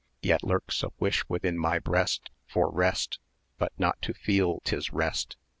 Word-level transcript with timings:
Yet, 0.23 0.43
lurks 0.43 0.81
a 0.81 0.89
wish 0.99 1.29
within 1.29 1.59
my 1.59 1.77
breast 1.77 2.31
For 2.47 2.71
rest 2.71 3.19
but 3.59 3.71
not 3.77 4.01
to 4.01 4.15
feel 4.15 4.59
'tis 4.61 4.91
rest. 4.91 5.37